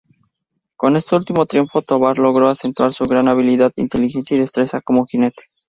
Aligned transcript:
Con 0.77 0.95
este 0.95 1.15
último 1.15 1.45
triunfo, 1.45 1.83
Tovar 1.83 2.17
logró 2.17 2.49
acentuar 2.49 2.91
su 2.91 3.05
gran 3.05 3.27
habilidad, 3.27 3.71
inteligencia 3.75 4.35
y 4.35 4.39
destreza 4.39 4.81
como 4.81 5.05
jinete. 5.05 5.43